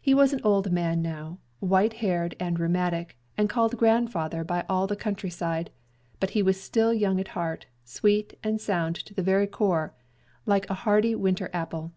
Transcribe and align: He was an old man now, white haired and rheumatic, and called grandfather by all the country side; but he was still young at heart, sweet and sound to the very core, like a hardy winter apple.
He 0.00 0.14
was 0.14 0.32
an 0.32 0.40
old 0.44 0.70
man 0.70 1.02
now, 1.02 1.40
white 1.58 1.94
haired 1.94 2.36
and 2.38 2.60
rheumatic, 2.60 3.18
and 3.36 3.50
called 3.50 3.76
grandfather 3.76 4.44
by 4.44 4.64
all 4.68 4.86
the 4.86 4.94
country 4.94 5.30
side; 5.30 5.72
but 6.20 6.30
he 6.30 6.44
was 6.44 6.62
still 6.62 6.94
young 6.94 7.18
at 7.18 7.26
heart, 7.34 7.66
sweet 7.84 8.38
and 8.44 8.60
sound 8.60 8.94
to 8.94 9.14
the 9.14 9.20
very 9.24 9.48
core, 9.48 9.94
like 10.46 10.70
a 10.70 10.74
hardy 10.86 11.16
winter 11.16 11.50
apple. 11.52 11.92